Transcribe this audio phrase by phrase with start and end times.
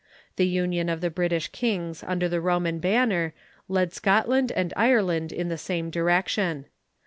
[0.35, 3.35] The union of the British kings under the Roman banner
[3.67, 6.65] led Scotland and Ireland in the same direction.